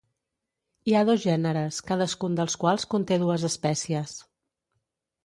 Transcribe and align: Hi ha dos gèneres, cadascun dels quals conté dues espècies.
Hi 0.89 0.93
ha 0.93 1.01
dos 1.09 1.19
gèneres, 1.25 1.81
cadascun 1.89 2.37
dels 2.39 2.55
quals 2.63 2.87
conté 2.95 3.19
dues 3.25 3.47
espècies. 3.51 4.15